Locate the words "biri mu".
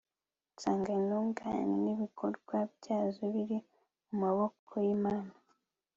3.33-4.17